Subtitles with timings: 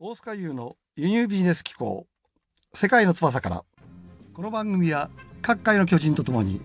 [0.00, 2.06] 大塚優の輸入ビジネス機構
[2.72, 3.64] 世界の翼から
[4.32, 5.10] この番組は
[5.42, 6.60] 各界の巨人とともに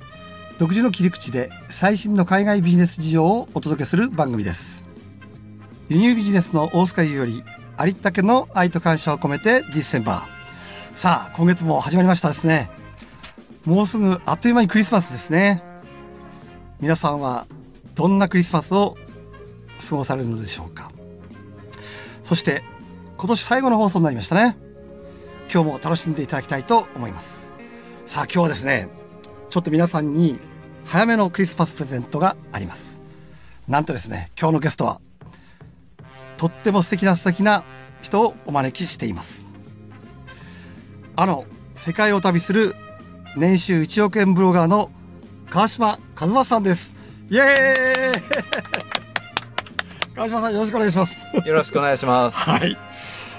[0.60, 4.88] 独自の切り口で最新の海外ビジネス事情をお届けする番組です。
[5.90, 7.44] 輸入ビジネスの大塚優より
[7.76, 10.96] ありったけの愛と感謝を込めてディセンバー。
[10.96, 12.70] さあ今月も始まりましたですね。
[13.66, 15.64] もうすぐあっという間にクリスマスですね。
[16.80, 17.48] 皆さんは
[17.96, 18.96] どんなクリスマスを
[19.90, 20.92] 過ごされるのでしょうか。
[22.24, 22.62] そして
[23.18, 24.58] 今年最後の放送になりましたね。
[25.54, 27.50] 今日も楽しんでいただきたいと思います。
[28.06, 28.90] さあ今日はですね
[29.50, 30.40] ちょっと皆さんに
[30.86, 33.00] 早めのクリスマスプレゼントがあります。
[33.68, 35.00] なんとですね今日のゲストは
[36.38, 37.64] とっても素敵な素敵な
[38.02, 39.42] 人をお招きしています。
[41.16, 42.76] あの世界を旅する
[43.38, 44.92] 年収1億円ブロガーの
[45.50, 46.96] 川島和正さんです。
[47.30, 48.93] イエーイ
[50.16, 51.18] 川島さんよろしくお願いします
[51.48, 52.38] よろしくお願いします。
[52.50, 52.78] はい。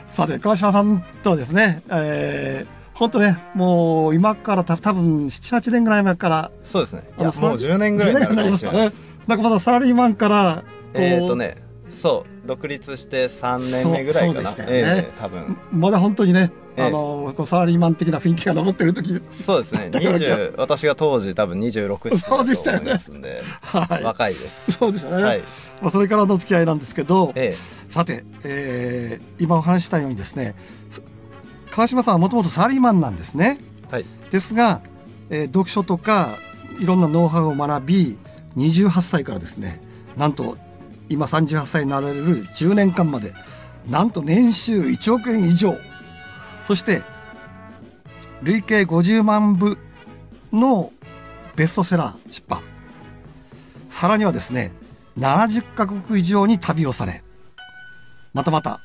[0.07, 7.03] さて、川島さんとはですね、えー、本当ね、もう今からた多分7、8年ぐらい前から、そうですね。
[7.19, 9.15] いや、もう10年ぐらいになるかもしれない10年になりますかね。
[9.29, 10.65] なんかまだサラリーマンから、
[10.95, 11.59] えっとね、
[12.03, 14.41] そう、独立して3年目ぐらいかな。
[14.41, 15.57] そうそうでしたよねええ多分。
[15.73, 19.91] まだ本当にね、ええあの、こうサラリーマン的な雰囲気が残ってる時、そうですね。
[19.91, 22.93] だから20、私が当時多分26、7そうでしたよね
[23.63, 24.03] はい。
[24.03, 24.73] 若いです。
[24.73, 25.23] そうでしたね。
[25.23, 25.41] はい。
[25.81, 27.53] まあ、それからの付き合いなんですけど、え
[27.89, 30.55] さて、えー今お話ししたようにですね、
[30.91, 31.03] す
[31.71, 33.59] 川島さんはもともとサラリーマンなんですね。
[33.91, 34.05] えはい。
[34.31, 34.81] ですが、
[35.31, 36.39] えー読書とか
[36.81, 38.19] いろんなノウハウを学び
[38.57, 39.81] 28歳からですね
[40.17, 40.57] なんと
[41.09, 43.33] 今38歳になられる10年間まで
[43.89, 45.77] なんと年収1億円以上
[46.67, 47.03] そして
[48.43, 49.79] 累計50万部
[50.53, 50.93] の
[51.57, 52.63] ベストセラー出版
[53.89, 54.73] さらにはですね
[55.19, 57.23] 70カ国以上に旅をされ
[58.33, 58.81] またまた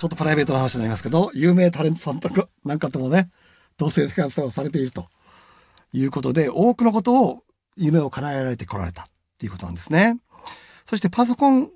[0.00, 3.30] ちょっとプライベートな話になりますけど有名タレントさんとかなんかともね
[3.80, 5.08] 同性生活をされていると
[5.92, 7.42] いうことで、多くのことを、
[7.76, 9.06] 夢を叶えられてこられたっ
[9.38, 10.18] ていうことなんですね。
[10.86, 11.70] そしてパソコン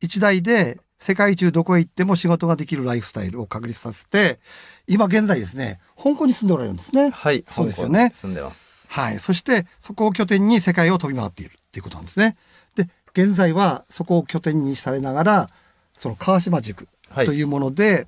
[0.00, 4.38] 一台で世界中どこへ行っても仕事ができるライフスタイルを確立させて、
[4.86, 7.08] 今現在ですね、香港に住んでおられるんですね。
[7.10, 7.44] はい。
[7.48, 8.86] そうですよね住んでます。
[8.88, 9.18] はい。
[9.18, 12.36] そして、そこを拠点に世界を飛び回っているっていうことなんですね。
[12.74, 15.48] で、現在はそこを拠点にされながら、
[15.96, 18.06] その川島塾はいというもので、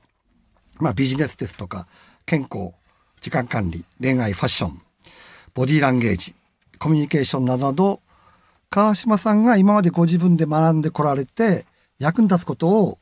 [0.78, 1.86] まあビジネスですとか、
[2.26, 2.72] 健康、
[3.22, 4.82] 時間管理、恋愛、ファッション、
[5.54, 6.34] ボディーランゲージ、
[6.78, 8.02] コミュニケーションなどなど、
[8.68, 11.66] 川島さんが今までご自分で学んでこられて、
[12.02, 12.98] 役に立つことを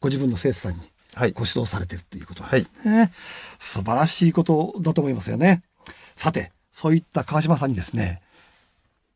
[0.00, 0.80] ご自分の生徒さんに
[1.14, 1.44] はいご。
[1.46, 3.12] 指導されてるっていうことですね。
[3.58, 5.62] 素晴らしいことだと思いますよね。
[6.16, 8.22] さて、そういった川島さんにですね、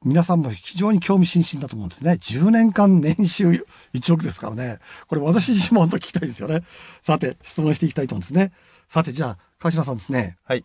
[0.04, 2.12] 皆さんも非常に興味津々だと思うんですね。
[2.12, 3.64] 10年間年収
[3.94, 4.78] 1億ですからね。
[5.06, 6.62] これ私自身も本当聞きたいですよね。
[7.02, 8.52] さて、質問していきたいと思うんですね。
[8.88, 10.36] さて、じゃあ、川島さんですね。
[10.44, 10.64] はい。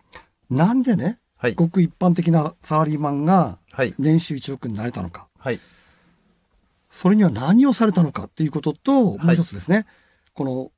[0.50, 1.56] なんでね、はい。
[1.56, 3.94] ごく一般的なサラリーマンがはい。
[3.98, 5.28] 年収1億になれたのか。
[5.40, 5.60] はい。
[6.92, 9.86] それには何をされたのかっていうことと、もう一つですね、
[10.34, 10.72] この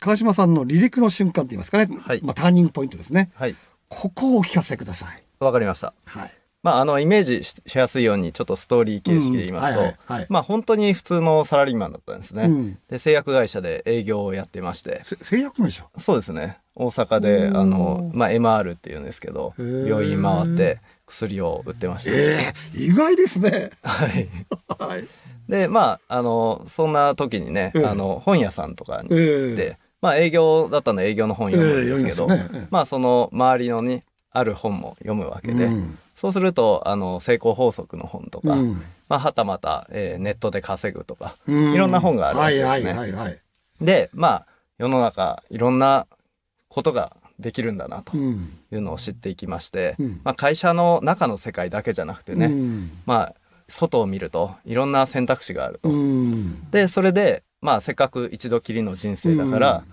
[0.00, 3.30] 川島さんの離陸の瞬間って言いますかね、はいまあ、ターニングポイントですね。
[3.34, 3.56] はい。
[3.88, 5.22] ここをお聞かせください。
[5.38, 5.94] わかりました。
[6.04, 6.32] はい。
[6.62, 12.44] まあ、あの、イメージししやすいように、ちょっとストーリー形式で言いますとはい、まあ、本当に普通のサラリーマンだったんですね。
[12.44, 15.86] うんで、製薬会社で営業をやってまして、せ製薬会社？
[15.98, 16.58] そうですね。
[16.74, 22.10] 大阪で、うんあの、まあ、MR っていうんですけど、病院回って薬を売ってまして。
[22.12, 23.70] ええ意外ですね。
[23.82, 24.28] はい。
[24.78, 25.08] はい。
[25.52, 38.74] で、まあ、あの、そんな時にね、うんあの、本屋さんとかにえ行って、まあ、営業だったので営業の本読むんですけど、ええ読みますねええまあ、その周りのにある本も読むわけで、うんそうすると、あの、成功法則の本とか、うん
[39.08, 42.68] まあ、はたまた、えーネットで稼ぐとか、うんいろんな本があるわけですね。
[42.68, 43.40] はいはいはいはい。
[43.80, 44.46] で、まあ、
[44.78, 46.06] 世の中、いろんな
[46.68, 48.58] ことができるんだなとうん。
[48.72, 52.90] いうのを知っていきまして、うんまあ、会社の中の世界だけじゃなくてね、うん。
[53.04, 53.34] まあ、
[53.68, 55.88] 外を見るといろんな選択肢があると。
[55.88, 56.70] うん。
[56.70, 59.84] で、それで、まあ、せっかく一度きりの人生だから、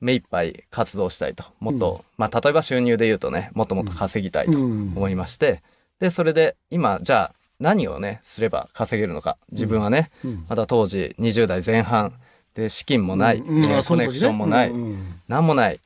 [0.00, 1.44] 目いっぱい活動したいと。
[1.60, 4.92] もっと、まあ、例えば収入で言うとね、もっともっと稼ぎたいとうん。
[4.96, 5.62] 思いまして、
[6.00, 9.36] で、それで、今、じゃあ、何をね、すれば稼げるのか。
[9.50, 10.46] 自分はね、うん。
[10.48, 12.12] まだ当時20代前半、
[12.54, 13.42] で、資金もない、
[13.86, 15.20] コネクションもない、うん。
[15.28, 15.46] なん。
[15.46, 15.80] もない。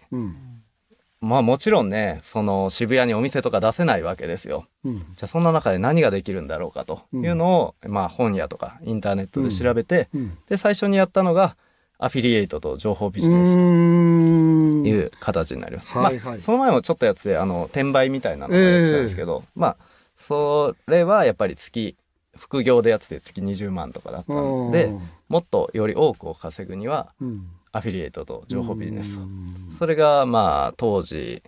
[1.22, 4.66] うんまあもちろんね、その渋谷にお店とか出せないわけですよ。
[4.84, 4.98] うん。
[4.98, 7.02] じゃあそんな中で何ができるんだろうかと。
[7.12, 10.38] いうのを、まあ本屋とかインターネットで調べて、うん。
[10.48, 11.56] で、最初にやったのが
[11.98, 15.96] アフィリエイトと情報ビジネスうんという形になります。
[15.96, 16.24] はいはい。
[16.24, 19.76] まあ、その前もちょっとやつで、あの、転売みたいなのをやってたんですけど、まあ、
[20.16, 21.96] それはやっぱり月、
[22.36, 24.92] 副業でやってて月20万とかだったので、
[25.28, 29.22] もっとより多くを稼ぐには、うんアフィリエイトと情報ビジネスと。
[29.22, 29.74] うん。
[29.78, 31.42] それがまあ当時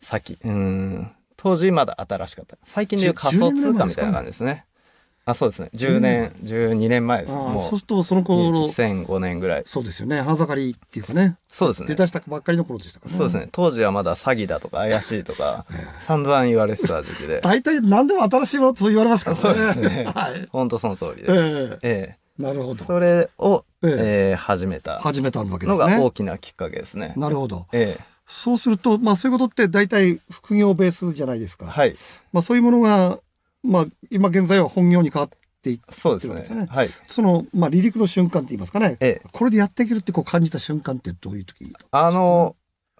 [0.00, 2.56] 先うん当時まだ新しかった。
[2.64, 4.64] 最近でいう仮想通貨みたいな感じですね。
[5.24, 5.70] あそうですね。
[5.74, 7.32] 10年12年前です。
[7.32, 9.62] もそうするとその頃2005年ぐらい。
[9.66, 10.20] そうですよね。
[10.20, 11.36] 花盛りっていうかね。
[11.48, 11.88] そうですね。
[11.88, 13.18] 出だしたばっかりの頃でしたからね。
[13.18, 13.48] そうですね。
[13.52, 15.64] 当時はまだ詐欺だとか怪しいとか
[16.00, 17.40] 散々言われてた時期で。
[17.44, 19.42] 大体何でも新しいものと言われますからね。
[19.42, 20.04] そうですね。
[20.12, 20.48] はい。
[20.50, 21.78] 本当その通りで、え。
[21.82, 22.82] ええなるほど。
[22.82, 23.96] えそれを、ええ。
[24.30, 24.98] えー始めた。
[25.00, 27.14] 始めたわけですのが大ねきなきっかけですね。
[27.16, 27.66] なるほど。
[27.72, 31.94] えそうするとまあそういうことって大体副業ベースじゃないですか、えはい。
[32.32, 33.18] まあそういうものが
[33.62, 35.30] まあ今現在は本業に変わっ
[35.60, 36.34] ていってそうですね。
[36.36, 36.66] ですね。
[36.70, 36.90] はい。
[37.08, 38.96] そのまあ離陸の瞬間って言いますかね。
[39.00, 39.28] ええ。
[39.32, 42.56] これでやっていけるってこう感じた瞬間ってどういう時あの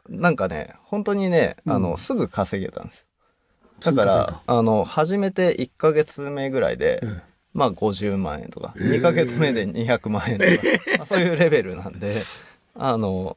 [0.09, 3.07] なんかね本当にねあの、うんすぐ稼げたんです。
[3.81, 10.51] だからあの始めて1か月目ぐらいで、ええまあ50万円とか、ええ2か月目で200万円とか、
[10.99, 12.15] まあそういうレベルなんで。
[12.75, 13.37] あの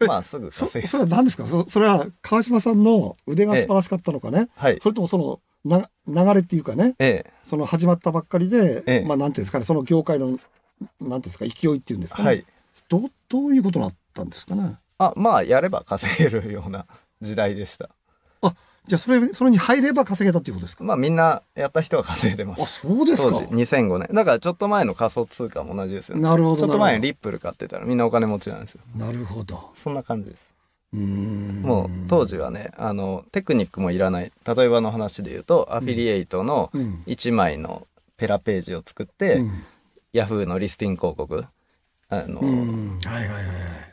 [0.00, 1.46] まあすぐそれは何ですか？
[1.46, 4.78] そそれは川島さんの腕が素晴らしかったのかね、はい。
[4.82, 6.96] それともそのな流れっていうかね？
[6.98, 7.32] ええ。
[7.44, 9.04] その始まったばっかりで、ええ。
[9.06, 9.64] まあなんていうんですかね？
[9.64, 10.46] その業界のなんてい
[11.06, 12.44] うんですか勢いっていうんですかね、はい。
[12.88, 14.76] どうどういうことになったんですかね？
[14.98, 16.86] あまあやれば稼げるような
[17.20, 17.84] 時代でした。
[17.84, 17.90] あ
[18.86, 20.82] じゃあそれそれに入れば稼げたっていうことですか？
[20.84, 23.30] まあみんなやった人は稼いでまあすそうですか。
[23.30, 24.08] 当時2005年。
[24.12, 26.22] だからちょっと前の仮想通貨も同じですよね。
[26.22, 28.80] なるほどちょっと前にリップル買ってたらみんなお金持ちなんですよ。
[28.96, 29.70] なるほど。
[29.76, 30.52] そんな感じです。
[30.94, 31.62] うーん。
[31.62, 34.32] もう当時はねあのテクニックもいらない。
[34.44, 37.04] 例えばの話で言うとアフィリエイトのうん。
[37.06, 37.86] 1枚の
[38.16, 39.50] ペラページを作って、うん。
[40.12, 41.44] ヤフーのリスティング広告。
[42.08, 43.91] あの、はいはいはい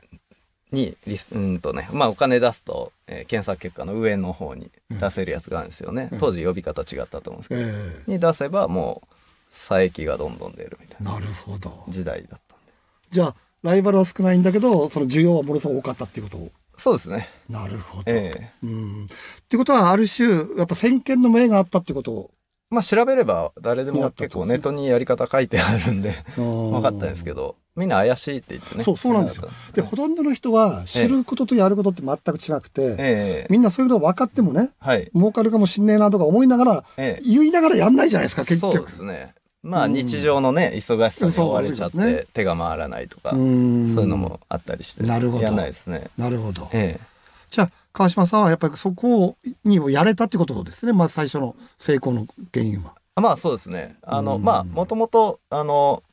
[0.71, 6.19] にリスうんとねまあお金出すと、えー検索結果の上の方に出せるやつがあるんですよね、うん。
[6.19, 9.07] 当時呼び方違ったと思うんですけど、えに出せばもう
[9.51, 11.83] 佐伯がどんどん出るみたいなえなるほど。
[11.89, 12.73] 時代だったんで。
[13.11, 17.27] じゃあライバルは少ないんだけどその需要はものすごく多かったっていうことそうですね。
[17.49, 18.51] なるほど、ええ。
[18.63, 19.03] うん。
[19.03, 19.07] っ
[19.49, 22.31] てことはある種やっぱ先見の明があったってことを。
[22.69, 26.13] まあ調べれば誰でも結構ネットにやり方書いてあるんで。
[26.35, 29.47] 分分かったんですけどみんな怪しいって言ってねそうそうなんですよ。
[29.73, 33.47] でほとんどの人は知ることとやることって全く違くて、ええ。
[33.49, 35.09] みんなそういうこと分かってもねはい。
[35.15, 37.23] 儲かるかもしんねえなとか思いながらええ。
[37.23, 39.33] 言いながらやんないじゃないですか結そう局ですね。
[39.63, 39.93] まあうん。
[39.93, 45.51] 日常のね忙しさに追われちゃって手が回らないとかうそういんうのもあったりしてなるほど。
[45.51, 46.07] ないですね。
[46.17, 46.69] なるほど。
[46.73, 47.07] ええ。
[47.49, 52.93] じゃあ川島さんはやっぱりそこにやれたってことですねまず最初の成功の原因は。
[53.15, 53.95] あまあそうですね。
[54.03, 54.43] あのうん。
[54.43, 56.03] まあもともとあの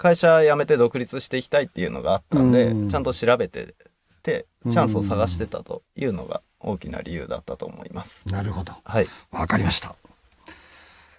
[0.00, 3.74] 会社辞めて独立していきたいっていうのがあったんでうんちゃんと調べて
[4.22, 9.94] てチャンスを探してたというのが大きな理由だったと思いますなるほどはいわかりました。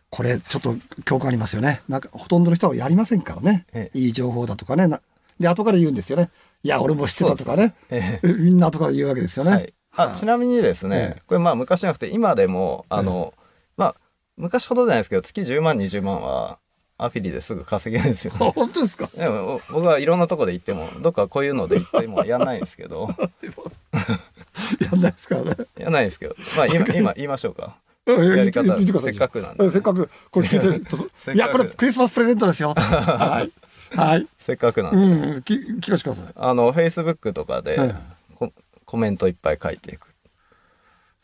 [0.10, 0.76] これちょっと
[1.06, 1.82] 共感ありますよね。
[1.88, 3.66] なんかほとんどの人はやりませんからね。
[3.72, 4.88] えいい情報だとかね。
[4.88, 5.00] な
[5.40, 6.30] で後から言うんですよね。
[6.64, 7.76] いや俺も知ってたとかね。
[7.90, 9.52] ええ みんな後から言うわけですよね。
[9.52, 13.34] はい、あちなみにですね、ええこれまあ昔じゃなくて今でもあの、
[13.78, 13.96] まあ
[14.36, 16.60] 昔ほどじゃないですけど月10万20万は
[17.04, 19.10] アフィリですぐ稼げるんですよ、あ本当ですか？
[19.16, 23.10] でもお僕はいろんなとこで行ってもどっかこういうので行ってもやんないんですけど。
[24.80, 25.36] やんないですか？
[25.36, 25.56] らね。
[25.78, 26.36] やんないですけど。
[26.56, 27.76] まあ今今言いましょうか。
[28.06, 31.32] ややり方せっかくなんでせっかくこれ聞いてると。
[31.34, 32.74] いやこれクリスマスプレゼントですよ。
[32.76, 33.52] はい。
[33.98, 34.28] はい。
[34.40, 36.34] せっかくなんうで、んき聞かせてください。
[36.36, 37.96] あのフェイスブックとかで、はい。
[38.36, 38.52] コ
[38.86, 40.08] コメントいっぱい書いていく。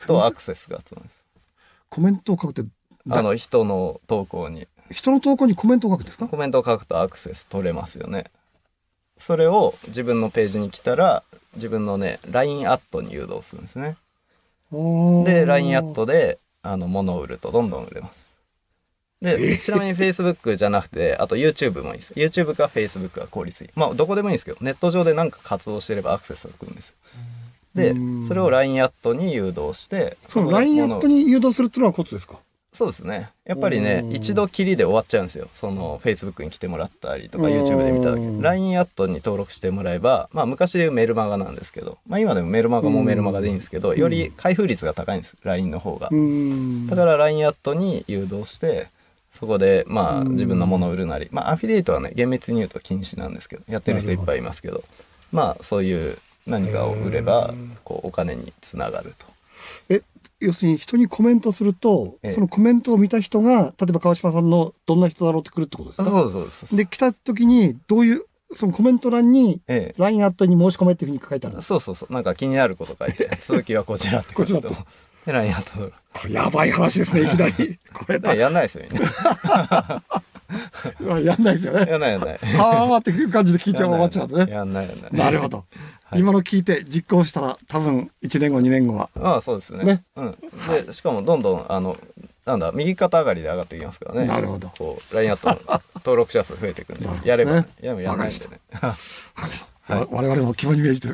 [0.05, 1.15] とアクセスがつくんです。
[1.89, 2.63] コメントを書くって
[3.07, 6.27] だあの人の投稿に人の投稿にコメントを書くんですか？
[6.27, 8.25] コメントを書くとアクセス取れますよね。
[9.17, 11.23] それを自分のページに来たら
[11.55, 13.95] 自分のね LINE アットに誘導するんですね。
[15.25, 18.27] で LINE アットであの物を売るとどんどん売れます。
[19.19, 26.95] でちなみに Facebook じゃなくてあと YouTube もいいです YouTube か Facebook が効率いいまあどこでもいいんですけどネット上で何か活動してればアクセスが来るんですよ
[27.73, 32.35] でうんそれを LINE アットに誘導してその LINE アットに誘導するっていうのはコツですか？
[32.77, 33.29] そうですね。
[33.43, 34.11] やっぱりねうん。
[34.15, 35.47] 一度きりで終わっちゃうんですよ。
[35.51, 37.53] その Facebook に来てもらったりとかうん。
[37.53, 38.19] YouTube で見た時。
[38.19, 46.09] うん LINE アットに登録してもらえばまあ昔でいうメルマガなんですけどまあ今でもメルマガもメルマガでいいんですけどより開封率が高いんです LINE の方が。
[46.11, 46.85] うん。
[46.87, 48.89] だから LINE アットに誘導して
[49.33, 50.31] そこでまあうん。
[50.33, 54.83] 自分のものを売るなりまあアフィリエイトはね厳密に言うと禁止なんですけどやってる人いっぱいいますけど
[55.31, 57.53] まあそういう何かを売れば
[57.83, 59.25] こうお金につながると。
[59.89, 60.01] え
[60.39, 62.33] 要するに人にコメントすると、ええ。
[62.33, 70.01] そのコメントを見た人が例えば川島さんのどんな人だろうってくるってことですあかそうそうですで来た時にどういうそのコメント欄にええ。
[70.01, 71.67] LINE アットに申し込めっていうふうに書いてあるんです。
[71.67, 72.13] そうそうそう。
[72.13, 74.69] なんか気になること書いて 続きはこちらってこちらと。
[75.25, 75.91] で LINE アット。
[76.13, 77.79] これやばい話ですねいきなり。
[77.93, 79.07] これだやんないですよみんな
[81.19, 81.91] やんないですよね。
[81.91, 82.37] やんないやんない。
[82.37, 84.53] はあっていう感じで聞いて終わっちゃうんでね。
[84.53, 85.11] やんないやんない。
[85.11, 85.65] なるほど。
[86.09, 89.09] はい今の聞いて実行したら多分1年後2年後は。
[89.19, 89.83] ああそうですね。
[89.83, 90.37] ねうん。
[90.85, 91.97] でしかもどんどんあの
[92.45, 94.25] なんだ右肩上がりで上がっていきますからね。
[94.27, 98.61] なるほどこう LINE アットの登録者数増えていくんでやればねやればやんないんでね。
[98.71, 98.95] わか
[99.35, 101.09] りました わ我々も肝に銘じて、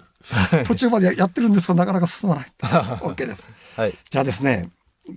[0.66, 2.52] 途中までやってるんですがなかなか進まない。
[3.02, 3.48] OK です。
[3.76, 3.96] はい。
[4.10, 4.70] じゃあですね、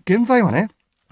[0.05, 0.69] 現在はね、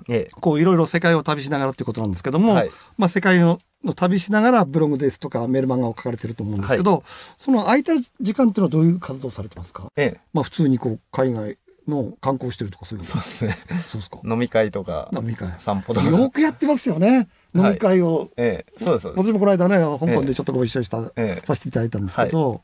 [0.08, 0.30] ええ。
[0.40, 2.70] こういろいろ世界を旅しながらってことなんですけども、はい。
[2.98, 7.04] まあ世界のの旅しながらブログですとかメール漫画を書かれてると思うんですけど、
[7.36, 9.88] その空いてる時間っていうのはどういう活動されてますか？
[9.96, 10.20] ええ。
[10.32, 13.58] まあ普通にこう海外の観光してるとかそういうそうですね。
[13.90, 14.18] そうですか。
[14.24, 15.54] 飲み会とか飲み会。
[15.58, 16.08] 散歩とか。
[16.08, 17.28] よくやってますよね。
[17.54, 19.06] 飲み会を、ええそうです。
[19.08, 21.46] 私もこの間ね香港でちょっとご一緒した、ええ。
[21.46, 22.62] させていただいたんですけど、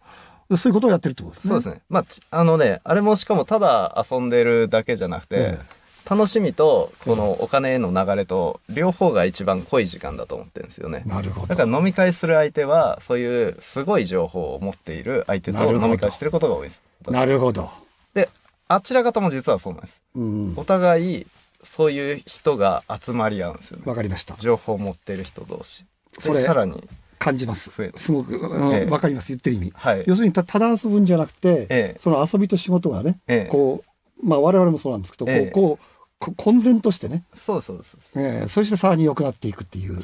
[0.56, 1.50] そういうことをやってるってことですね。
[1.50, 1.82] そうですね。
[1.90, 5.58] まあちあのねあれもしかもただ遊んでるだけじゃなくて。
[6.07, 11.02] え楽しみとこのお金への流れと両方が一番濃い時間だと思ってるんですよね。
[11.07, 16.83] なるほどだから飲み会する相手はそういうすごい情報を持っている相手と飲み会してることが多いです。
[17.09, 17.71] なるほど、
[18.14, 18.28] で
[18.69, 20.00] あちら方も実はそうなんです。
[20.14, 21.26] うん、お互い
[21.64, 23.85] そういう人が集まり合うんですよね。
[23.87, 25.85] わかりました情報を持ってる人同士。
[26.19, 26.83] それでさらに、
[27.21, 30.04] 感じます増えるすごく、うんええわかります言ってる意味はい。
[30.07, 33.89] 要するにたただ遊ぶんじゃなくて、ええその遊びと仕事がね、ええこう
[34.23, 35.85] まあ我々もそうなんですけど、ええこう
[36.19, 37.99] こうこ混然としてね、そうですそうです。
[38.17, 40.00] ええそしてさらに良くなっていくっていう。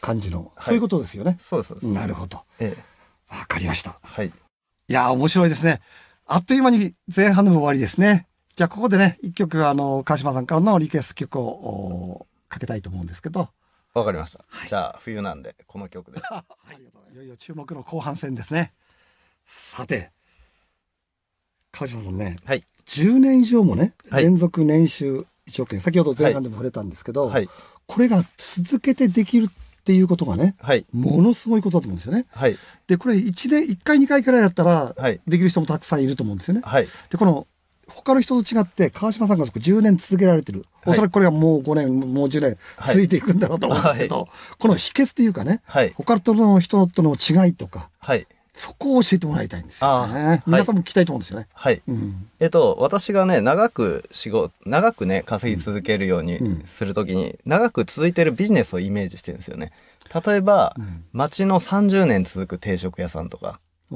[0.00, 1.36] 感じの、はいそういうことですよね。
[1.40, 1.92] そうですそうです。
[1.92, 2.42] なるほど。
[2.58, 2.92] ええ。
[3.34, 3.98] わかりました。
[4.02, 4.28] はい。
[4.28, 5.80] いやー、面白いですね。
[6.26, 8.26] あっという間に前半の部終わりですね。
[8.56, 13.48] じゃあ、ここでね、一曲、あの、川島さんからのリクエスト曲をおかけたいと思うんですけど。
[13.94, 14.44] わかりました。
[14.66, 16.20] じゃあ冬なんでこの曲で。
[16.30, 18.72] あ ありがとういよいよ注目の後半戦ですね。
[19.46, 20.12] さて、
[21.72, 22.62] 川島さんね、はい。
[22.86, 27.48] 10年以上もね、はい連続年収1億円、先ほど前半でも触れたんですけど、はい。
[27.86, 30.84] これが続けてできるっていうことがね、はい。
[30.92, 32.26] ものすごいことだと思うんですよね。
[32.30, 32.56] はい。
[32.86, 36.60] で、これ1年、1回2回くらいやったら、はいできる人もたくさんいると思うんですよね。
[36.62, 36.86] はい。
[37.10, 37.46] で、この、
[37.88, 40.60] 他の人と違って、川島さんが10年続けられてる。
[40.60, 45.92] はいおそらくこれがもう5年、もう10年はい続いていくんだろうと思うんですけど、この秘訣というかね、はい。
[45.96, 48.26] 他の人との違いとか、はい。
[48.54, 50.14] そこを教えてもらいたいんですよあね。
[50.14, 51.46] ーはい皆さんも聞きたいと思うんですよね。
[51.54, 51.80] はい。
[51.88, 52.28] うん。
[52.38, 59.72] えっと、私がね、長く仕事、長くね、稼ぎ続けるようにうんするときに、長く続いてるビジネスをイメージしてるんですよね。
[60.26, 63.58] 例えば、うん町の30年続く定食屋さんとか、
[63.90, 63.94] あ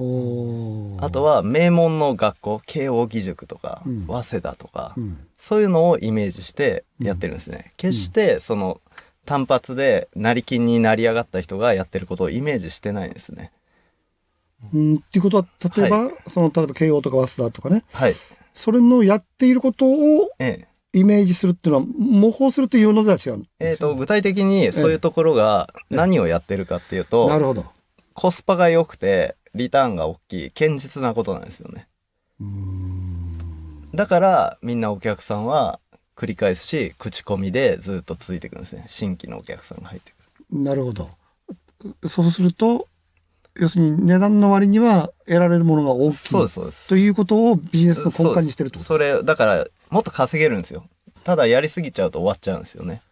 [1.10, 5.18] と、は名門の学校、慶応義塾とか、うん早稲田とか、うん。
[5.36, 7.72] そういうのをイメージしてやってるんですね。
[7.76, 8.80] 決して、その、
[9.26, 13.50] 単発で成金になり上がった人がやってることをイメージしてないんですね。
[14.72, 15.46] うん、っていうことは、
[15.76, 18.14] 例えば、その、例えば慶応とか早稲田とかね、はい。
[18.54, 20.98] それのやっていることをええ。
[20.98, 27.66] イメージするっていうのは、模倣するというのでは違うんですえー、とよ具体的にそういうところが何をやってるかっていうと、なるほど。
[28.14, 31.86] コスパが良くてリターンが大きい堅実なことなんですよね
[32.40, 33.90] うーん。
[33.94, 35.80] だからみんなお客さんは
[36.16, 41.10] 繰り返すし口コミでずっと続いていくんですね新規のお客さんが入ってくるなるほど。
[42.08, 42.88] そうすると、
[43.58, 46.88] 要するに値段の割には得られるものが大きいそうですそうです。
[46.88, 50.84] ということをビジネスの根幹にしてるとそれだからもっと稼げるんですよ。
[51.24, 53.02] ただやりすぎちゃうと終わっちゃうんですよね。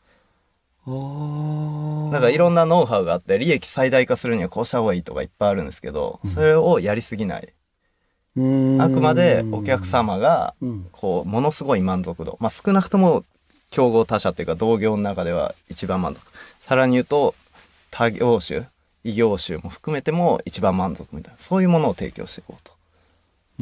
[0.86, 2.12] あー。
[2.12, 7.52] だからいろんなノウハウがあって利益最大化するにはこうした方がいいとかいっぱいあるんですけどそれをやりすぎない、
[8.36, 8.82] うーん。
[8.82, 10.86] あくまでお客様がうん。
[10.92, 12.36] こうものすごい満足度。
[12.40, 13.24] まあ少なくとも
[13.70, 16.20] 競合他社っていうか同業の中では一番満足。
[16.60, 17.34] さらに言うと
[17.90, 18.66] 他業種
[19.04, 22.72] 異業種も含めても一番満足みたいなそういうものを提供していこうと、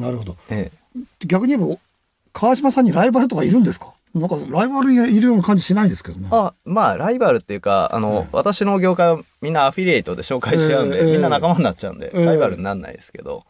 [0.00, 0.36] なるほど。
[0.48, 1.78] ええ、逆に言えば、
[2.32, 3.92] 川島さんにライバルとかいるんですか？
[4.14, 6.28] なんかライバルがいるような感じしないですけどね。
[6.30, 12.24] あまあライバルっていうかあの、うん私の業界はみんなアフィリエイトで紹介し合うんで、ええみんな仲間になっちゃうんで、ええ。
[12.24, 13.44] ライバルになんないですけど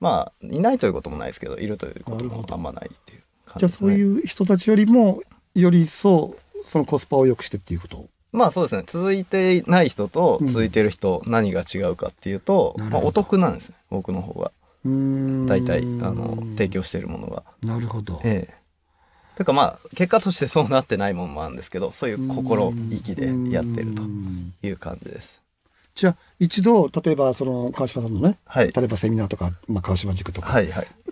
[0.00, 5.20] まあいないということもないですけどいるということもあんまないっていう感じゃあじですねそういう人たちよりも、
[5.54, 8.84] より一層、そのコスパを良くしてっていうことまあそうですね。
[8.86, 10.46] 続いてない人とうん。
[10.46, 13.76] 続いてる人、何が違うかっていうと、まあ、お得なんですね。
[13.90, 14.52] 僕の方が
[15.46, 17.42] 大体あの提供してるものが。
[17.62, 18.20] なるほど。
[18.24, 18.54] ええ。
[19.36, 24.54] というかまあ結果としてそうなってないものもあるんですけどそういう心意気でやってるとうん。
[24.62, 25.42] いう感じです。
[25.96, 28.70] じゃあ一度例えばその川島さんのねはい。
[28.70, 30.60] 例えばセミナーとか、まあ、川島塾とか。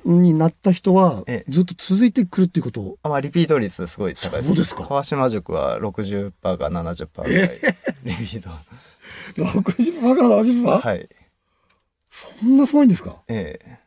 [0.05, 1.51] になった人はええ。
[1.51, 2.81] ずっと続いてくるっていうこと？
[2.83, 4.85] をあまあリピート率すごい高いそうですか？
[4.85, 7.61] 川島塾は60%か70%ぐらい。
[8.05, 8.51] リピート。
[9.43, 11.09] 60%から70%、はい。
[12.11, 13.17] そんなすごいんですか？
[13.29, 13.79] ええ。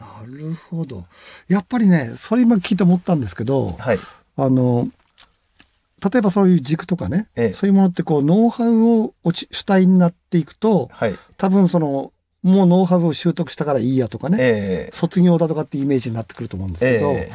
[0.00, 1.04] なるほど。
[1.46, 4.00] やっぱりねそれ今聞いて思ったんですけどはい。
[4.36, 4.88] あの
[6.02, 11.18] 例えばそういう軸とかね、ええそういうものってこうノウハウを主体になっていくとはい。
[11.36, 12.12] 多分その
[12.42, 17.32] もうノウハウを習得したからいいやとかね、え卒業だとかっていうイメージになってくると思うんですえけど、え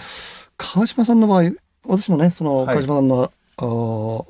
[0.58, 1.52] 川島さんの場合
[1.86, 4.28] 私もねそのはい川島さんの,、あーこ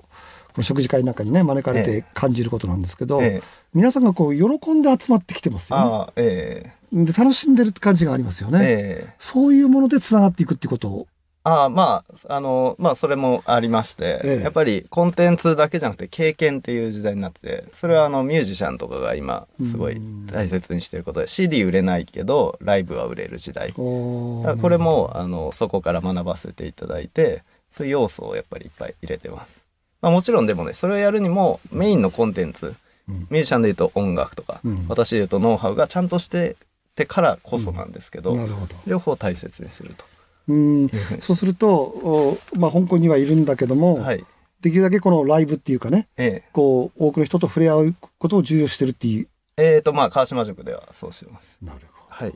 [0.57, 6.75] の食事会なんかにね招かれえて感じることなんですけど、ええ皆さんがこう喜んで集まってきてますよね。
[6.93, 8.59] で楽しんでるって感じがありますよえね。
[8.61, 11.07] ええそういうものでつながっていくってことを。
[11.45, 23.73] ああ、まあ、あの、まあ、それもありまして、ええやっぱりコンテンツだけじゃなくて経験っていう時代になってて、それはあのミュージシャンとかが今すごい大切にしてることで、CD 売れないけど、ライブは売れる時代。
[23.73, 27.43] これも、あの、そこから学ばせていただいて、
[27.75, 29.59] そういう要素をやっぱりいっぱい入れてます。
[30.01, 36.55] まあもちろんでもね、それをやるにもメインのコンテンツ、うんミュージシャンで言うと音楽とか、うん私で言うとノウハウがちゃんとして
[36.95, 38.75] てからこそなんですけど、なるほど。
[38.87, 40.05] 両方大切にすると
[40.47, 40.89] うん
[41.21, 44.25] そうすると、おまあ、香港にはいるんだけども、はい。
[44.61, 46.49] できるだけこのライブっていうかねええ。
[46.53, 49.27] こう多くの人と触れ合うことを重要してるっていう。
[49.57, 51.57] えーと、まあ、川島塾ではそうしてます。
[51.61, 52.33] なるほどはい。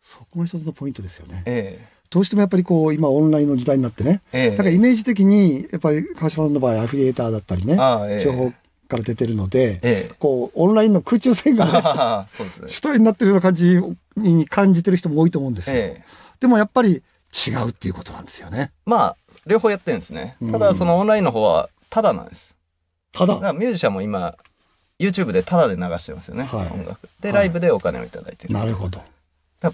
[0.00, 1.42] そこが一つのポイントですよね。
[1.46, 7.76] えどうしてもやっぱりこう今オンラインの時代になってね、えええだからイメージ的にやっぱり川島さんの場合アフィリエーターだったりね、
[8.08, 8.52] ええ情報
[8.88, 10.14] から出てるので、ええ。
[10.18, 12.68] こうオンラインの空中戦がねああ、 そうですね。
[12.68, 13.78] 主体になってるような感じ
[14.16, 15.76] に感じてる人も多いと思うんですよ。
[15.76, 16.04] ええ。
[16.40, 17.02] でもやっぱり
[17.34, 18.72] 違うっていうことなんですよね。
[18.86, 19.16] まあ、
[19.46, 20.52] 両方やってるんですねうん。
[20.52, 22.54] ただ、そのオンラインの方は、ただなんです。
[23.12, 23.36] ただ？
[23.36, 24.34] からミュージシャンも今、
[24.98, 27.08] YouTube でタダで流してますよね、はい音楽。
[27.20, 28.54] で、はいライブでお金をいただいてる。
[28.54, 29.02] なるほど。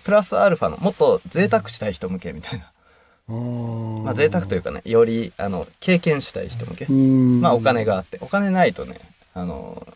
[0.02, 2.70] プラスアルファの、もっと贅沢したい人向けみたいな。
[3.26, 6.86] まあ、贅沢というかね、より、あの、経験したい人向け。
[6.90, 9.00] まあ、お金があって、お金ないとね、
[9.32, 9.86] あの、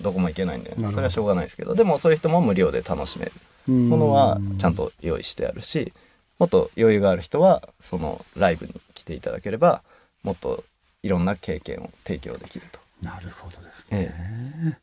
[0.00, 3.32] どこも行けないんで、なるほどそれはしょうがないですけど、でもそういう人も無料で楽しめる
[3.72, 5.94] ものはちゃんと用意してあるし、
[6.38, 9.82] もっと余裕がある人は、そのライブに来ていただければ、
[10.22, 10.64] もっと
[11.02, 12.80] いろんな経験を提供できると。
[13.02, 14.14] なるほどですね。
[14.16, 14.78] え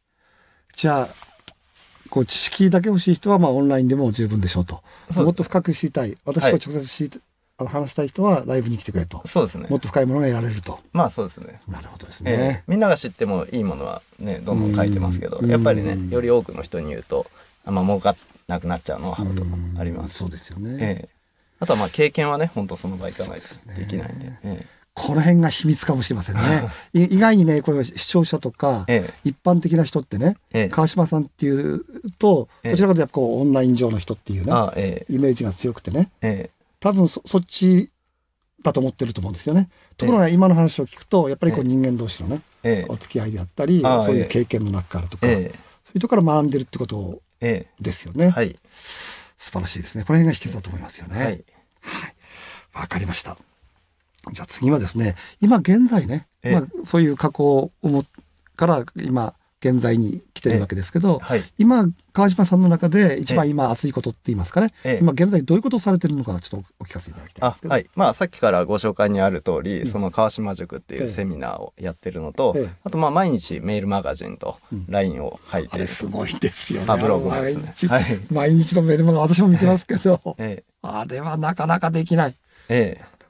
[0.76, 1.10] じゃあ
[2.10, 4.84] こう知識だけ欲しい人はまあオンラインでも十分でしょうと。
[5.16, 6.18] もっと深く知りたい。
[6.26, 7.22] 私と直接知り、
[7.58, 9.28] あの話したい人はライブに来てくれとえ。
[9.28, 9.80] そうですねもっ。
[9.80, 10.80] と深いものが得られると。
[10.94, 11.60] まあそうですね。
[11.68, 12.64] なるほどですええね。
[12.68, 17.26] みんなが知ってもいいものはね、どんどん書いてますけど、うんやっぱりねうん、より多くの人に言うと、
[17.66, 18.16] あんま儲かん
[18.48, 20.78] なくなっちゃうノウハウとかもありますしそうですよね。
[20.80, 21.21] ええ
[21.62, 23.48] あとはまあ経験はね、本当その場合いかないと
[23.80, 24.34] できないんで。
[24.44, 26.68] えこの辺が秘密かもしれませんね。
[26.94, 31.86] い意外にね、これ視聴者とか、ええ一般的な人ってね、ええ川島さんっていう
[32.20, 36.50] と、ええどちらかというとやっぱこうオンライン上の人っていうね、イメージが強くてね、え
[36.82, 37.90] 多分そそっち
[38.64, 39.70] だと思ってると思うんですよね。
[39.98, 45.56] ところが今の話を聞くと、やっぱりこうええ人間同士のね、ええお付き合いであったり、そういうええ経験の中からとか、そうええ
[45.94, 48.26] いうところから学んでるってことえですよね。
[48.26, 48.56] えはい。
[49.38, 50.04] 素晴らしいですね。
[50.04, 51.24] この辺が秘訣だと思いますよね。
[51.24, 51.44] はい。
[52.74, 53.38] わかりました。
[54.34, 58.06] じゃあ次はですね、今現在ね、ええまあ、そういう過去を思っ
[58.56, 61.44] から今現在に来てるわけですけど、はい。
[61.60, 65.00] 今川島さんの中で一番今熱いことって言いますかね、ええ。
[65.00, 67.74] 今現在どういうことをされてるのかちょっとお聞かせいただきたいんあですけど。
[67.74, 67.90] はい。
[67.96, 69.88] まあ、さっきからご紹介にある通り、うん。
[69.88, 72.70] その川島塾っていうセミナーをやってるのと、ええ。
[72.84, 74.86] あと、まあ、毎日メールマガジンとうん。
[74.90, 76.86] LINE を書いてあるれすごいですよね。
[76.90, 77.92] あブログも毎日、ですね。
[77.92, 78.20] はい。
[78.32, 82.36] 毎日のメルマガ私も見てますけど、えあれはなかなかできない。
[82.70, 83.21] えええ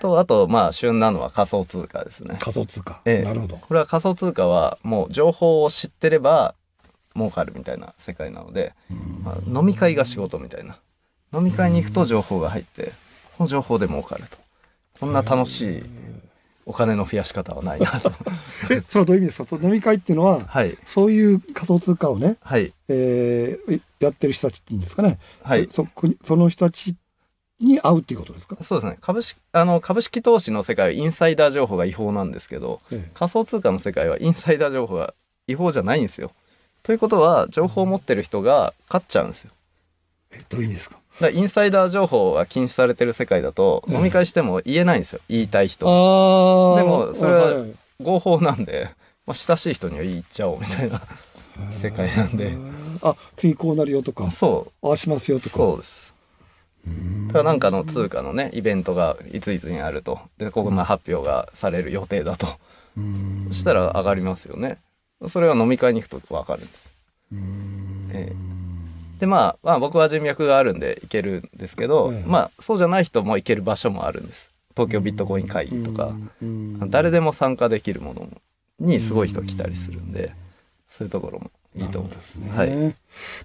[0.00, 2.36] と、あと、まあ、旬なのは仮想通貨ですね。
[2.40, 3.00] 仮想通貨。
[3.04, 3.56] ええなるほど。
[3.56, 6.54] これは仮想通貨は、もう情報を知ってれば
[7.14, 8.74] 儲かるみたいな世界なので、
[9.24, 10.78] まあ、飲み会が仕事みたいな。
[11.34, 12.92] 飲み会に行くと情報が入って、
[13.36, 14.36] その情報で儲かると。
[15.00, 15.82] こんな楽しい
[16.64, 18.10] お金の増やし方はないなと。
[18.70, 19.58] え、それはどういう意味ですか？
[19.62, 20.76] 飲み会っていうのは、はい。
[20.86, 22.72] そういう仮想通貨をね、はい。
[22.88, 25.18] えーやってる人たちっていうんですかね。
[25.42, 25.86] はいそ
[26.22, 26.94] その人たち
[27.60, 28.98] に会うっていうことですか、そうですね。
[29.00, 35.14] 株式、あの、株式投資の世界はインサイダー情報が違法なんですけど、え仮想通貨の世界はインサイダー情報が
[35.46, 36.32] 違法じゃないんですよ。
[36.82, 39.50] ということは、情報を持ってる人が勝っちゃうんですよ。
[40.32, 40.98] えどういう意味ですか？
[41.20, 45.20] だインサイダー情報が禁止されてる世界だと、うん飲み会しても言えないんですよ。
[45.28, 45.86] 言いたい人。
[45.86, 48.90] あでもそれははい合法なんで、
[49.26, 51.00] まあ、親しい人には言っちゃおうみたいな
[51.80, 52.54] 世界なんで。
[53.02, 56.05] あ次こうなるよとかそああしますよとう、かそうです。
[57.28, 60.20] だからなんかの通貨のね、イベントがいついつにあると。
[60.38, 62.46] で、こんな発表がされる予定だと。
[63.48, 64.78] そしたら上がりますよね。
[65.28, 66.90] それは飲み会に行くと分かるんです。
[67.32, 68.56] うー
[69.18, 74.50] で、まあ、まあ僕は人脈があるんで行けるんですけど、ええまあそうじゃない人も行ける場所もあるんです。
[74.74, 78.28] 東京ビットコイン会議とか、うん誰でも参加できるもの
[78.78, 80.32] にすごい人来たりするんで、
[80.88, 82.34] そういうところもいいと思います。
[82.36, 82.94] ねはい。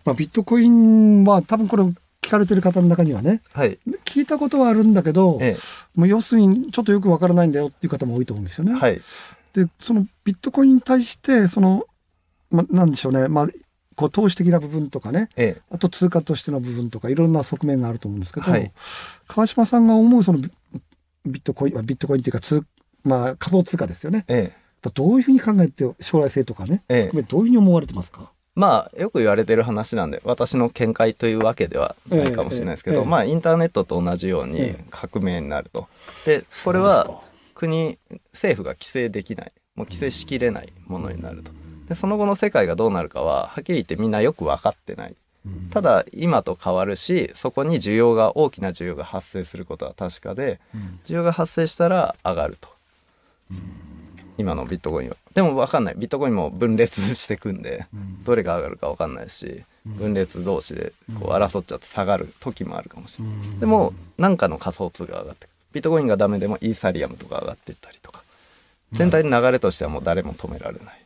[0.04, 1.88] まあ、ビットコインは多分これ基
[2.32, 3.78] かれてる方の中にはねはい。
[4.06, 5.56] 聞いたことはあるんだけど、え
[5.96, 8.72] もう要するにちょっとよくわからないんだよっていう方も多いと思うんですよね。
[8.72, 8.76] え。
[8.76, 9.02] はい。
[9.54, 11.86] でそのビットコインに対してその、
[12.50, 13.48] ま、なんでしょうね、まあ、
[13.96, 15.62] こう投資的な部分とかねええ。
[15.70, 18.72] あと通貨としての部分とかいろんな側面があると思うんですけど、はい
[19.28, 20.50] 川島さんが思うそのビ
[21.26, 22.64] ビットコインビットコインっていうか通、
[23.04, 24.90] まあ、仮想通貨ですよねええ。
[24.94, 28.32] どういうふうに考えて将来性とかね、ええどういうふうに思われてますか？
[28.62, 35.88] まあよく言われてる話なんで私の見解というわけではないかもしれないですけど、まあインターネットと同じようにええ革命になると。
[36.28, 37.22] でこれは
[37.56, 37.98] 国
[38.34, 39.52] 政府が規制できない。
[39.74, 41.52] もう規制しきれないものになると。
[41.90, 45.16] でその後の世界がどうなるかははっきり言ってみんなよく分かってない。
[45.72, 50.60] ただ今と変わるしそこに需要が大きな需要が発生することは確かで
[51.06, 52.70] 需要が発生したら上がると。
[54.38, 55.96] 今のビットコインはでも分かんない。
[55.98, 57.88] ビットコインも分裂してくんで、
[58.24, 68.22] どれが上がるか分かんないし分裂同士でこう争っちゃって下がる時もあるかもしれない、でも何かの仮想通貨が上がってくるビットコインがダメでもイーサリアムとか上がっていったりとか。
[68.92, 71.06] 全体の流れとしてはもう誰も止められない、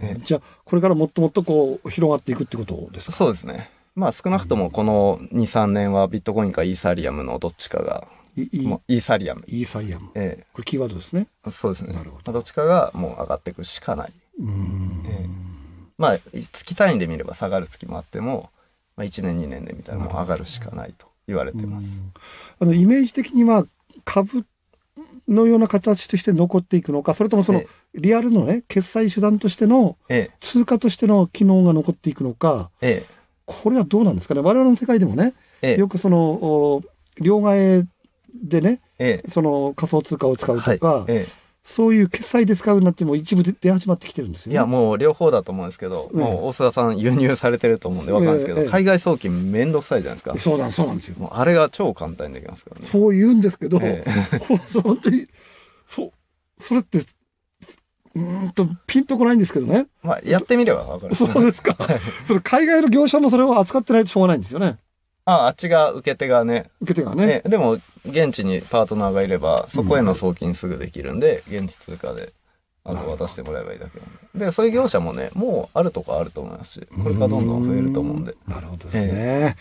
[0.00, 0.20] ええ。
[0.24, 3.16] じゃあこれからもっともっとこう広がっていくってことですか？
[3.18, 3.70] そうですね。
[3.94, 8.08] まあ少なくともこの23年はビットコインかイーサリアムのどっちかが
[8.62, 9.44] もうイーサリアム。
[9.46, 10.10] イーサリアム。
[10.14, 11.28] えこれキーワードですね。
[11.46, 11.92] えそうですね。
[11.92, 14.12] なるほまあどっちかがもう上がっていくしかない。
[14.40, 15.04] うん。
[15.06, 15.28] ええ。
[15.96, 16.18] まあ
[16.52, 18.50] 月単位で見れば下がる月もあっても、
[18.96, 21.86] まあ、1年2年で見たらもう上がるしかないと言われてます。
[22.60, 23.66] あのイメージ的には
[24.04, 24.44] 株
[25.28, 30.30] のような形として残っていくのかそれともそのえリアルのね決済手段としてのえ。
[30.40, 33.14] 通貨としての機能が残っていくのかええ。
[33.44, 34.40] これはどうなんですかね。
[34.40, 35.76] 我々の世界でもねええ。
[35.78, 36.82] よくそのお
[37.20, 37.86] 両替
[38.34, 41.26] でねえその仮想通貨を使うえとか、はいえ
[41.68, 44.54] そういう決済で使うなってもう一部で出始まってきてるんですよ、ね。
[44.54, 50.36] えいやもう両方だと思うんですけど、ええもう大須賀さん輸入されてると思うんで分かるんですけど、ええ海外送金めんどくさいじゃないですか。
[50.38, 51.16] そうなんそうなんですよ。
[51.18, 52.86] もうあれが超簡単にできますからね。
[52.86, 54.02] そう言うんですけど、え
[54.66, 55.26] そう本当に
[55.84, 56.12] そう
[56.56, 59.88] それってうーんとピンとこないんですけどね。
[60.02, 61.14] まあやってみれば分かる。
[61.14, 61.76] そうですか。
[62.26, 64.78] それ海外の業者もそれを扱ってないとしょうがないんですよね。
[65.28, 66.70] ああっちが受け手がね。
[66.80, 67.26] 受け手がね。
[67.26, 67.72] ええでも
[68.06, 72.32] 現地にパートナーがいればそこへの送金すぐできるんで、現地通貨で
[72.82, 74.46] あと渡してもらえばいいだけなんで。
[74.46, 78.34] でそういう業者もねもうあるとこあると思いますしこれからどんどん増えると思うんで。
[78.46, 79.56] なるほどですね。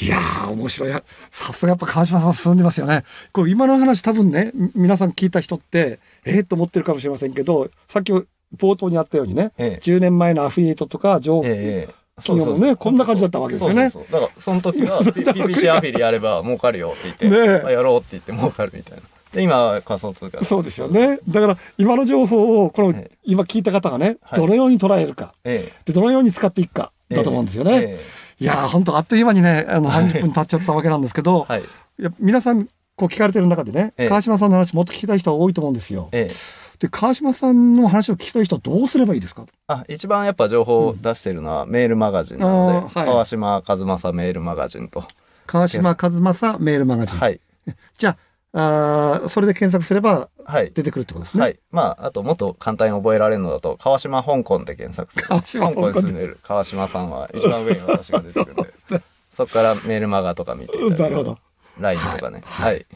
[0.00, 0.92] いやー、面白い。
[1.32, 3.02] さすがやっぱ川島さん進んでますよね。
[3.32, 9.84] こう今の話多分ね、み皆さん聞いた人って、えー、と思ってるかもしれませんけど、さっき冒頭にあったようにね、ええ。
[9.84, 13.90] 10年前のアフィリエイトとか情報、ええ企業もねこんな感じだったわけですよね。
[13.90, 14.20] そうそうそう。
[14.20, 19.02] だからその時は PPC アフィリやれば儲かるよって言って、ねやろうって言って儲かるみたいな。
[19.32, 20.42] で今は仮想通貨。
[20.44, 21.18] そうですよね。
[21.28, 24.40] だから今の情報をこのええ今聞いた方がね、はい。
[24.40, 27.82] どのように捉えるか、えでどのように使っていくかえだと思うんですよね。
[27.82, 28.00] え
[28.40, 31.62] いやー本当あっという間にね、あの30分経っちゃったわけなんですけど、えはい。
[31.62, 31.64] い
[31.98, 32.64] や皆さん
[32.96, 34.08] こう聞かれてる中でね、ええ。
[34.08, 36.08] 川島さんの話もっと聞きたい人は多いと思うんですよ。
[36.12, 36.34] ええ
[36.78, 39.44] で川島さんの話を聞きたい人はどうすればいいですか？
[39.66, 45.02] あ一番やっぱ情報を出してるのはメールマガジンなので、はい川島和正メールマガジンと
[45.46, 47.18] 川島和正メールマガジン。
[47.18, 47.40] はい
[47.98, 48.16] じゃあ
[48.54, 51.42] あーそれで検索すればはい出てくるってことですね。
[51.42, 51.58] はい。
[51.70, 55.24] まあ、あともっと簡単に覚えられるのだと、川島香港で検索する。
[55.28, 58.72] 川島香港に住んでる川島さんは一番上に私が出てくるんで、
[59.36, 61.02] そこからメールマガとか見ていただいて。
[61.02, 61.38] なるほど。
[61.78, 62.42] LINE とかね。
[62.46, 62.86] はい。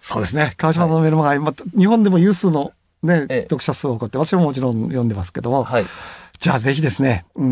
[0.00, 0.52] そうですね。
[0.58, 2.72] 川島のメールマガジン、また日本でも有数の
[3.02, 5.86] ね、ええ読者数を誇って、私ももちろん読んでますけども、はい。
[6.38, 7.46] じゃあぜひですね、うー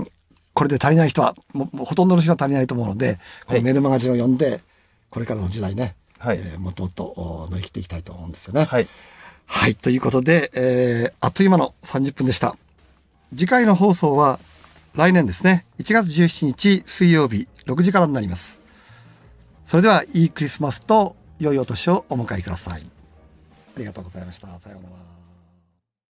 [0.00, 0.06] ん、
[0.54, 4.60] これで足りない人は、ももうほとんどの人は足りないと思うので、このメールマガジンを読んで、
[5.10, 8.64] これからの時代ね、はいえーもっともっとお乗り切っていきたいと思うんですよね。
[8.64, 8.88] はい。
[9.46, 12.56] はい、ということで、えーあっという間の30分でした。
[13.30, 14.40] 次回の放送は
[14.94, 18.58] 来年ですね、1月17日水曜日6時からになります。
[19.66, 22.97] それでは、いいクリスマスと良いお年をお迎えください。
[23.78, 24.58] ありがとうございました。
[24.58, 25.17] さようなら。